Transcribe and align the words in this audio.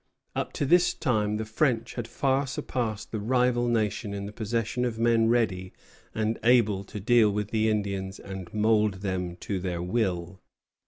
Up 0.35 0.51
to 0.53 0.65
this 0.65 0.95
time 0.95 1.37
the 1.37 1.45
French 1.45 1.93
had 1.93 2.07
far 2.07 2.47
surpassed 2.47 3.11
the 3.11 3.19
rival 3.19 3.67
nation 3.67 4.15
in 4.15 4.25
the 4.25 4.31
possession 4.33 4.83
of 4.83 4.97
men 4.97 5.29
ready 5.29 5.73
and 6.15 6.39
able 6.43 6.83
to 6.85 6.99
deal 6.99 7.29
with 7.29 7.51
the 7.51 7.69
Indians 7.69 8.17
and 8.17 8.51
mould 8.51 9.01
them 9.01 9.35
to 9.45 9.59
their 9.59 9.83
will. 9.83 10.41